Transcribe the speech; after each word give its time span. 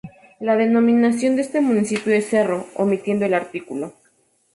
La 0.39 0.55
denominación 0.57 1.35
de 1.35 1.43
este 1.43 1.61
municipio 1.61 2.11
es 2.15 2.25
Cerro, 2.27 2.65
omitiendo 2.73 3.25
el 3.27 3.35
artículo. 3.35 3.93